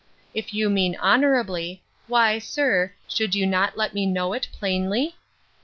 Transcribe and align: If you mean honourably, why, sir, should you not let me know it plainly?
If 0.33 0.51
you 0.51 0.67
mean 0.71 0.95
honourably, 0.95 1.83
why, 2.07 2.39
sir, 2.39 2.91
should 3.07 3.35
you 3.35 3.45
not 3.45 3.77
let 3.77 3.93
me 3.93 4.07
know 4.07 4.33
it 4.33 4.47
plainly? 4.51 5.15